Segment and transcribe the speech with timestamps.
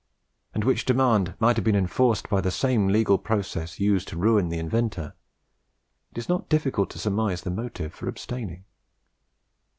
[0.55, 4.49] and which demand might have been enforced by the same legal process used to ruin
[4.49, 5.13] the inventor,
[6.11, 8.65] it is not difficult to surmise the motive for abstaining."